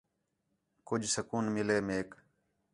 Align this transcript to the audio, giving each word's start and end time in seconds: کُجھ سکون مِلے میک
کُجھ 0.87 1.07
سکون 1.15 1.45
مِلے 1.55 1.77
میک 1.87 2.09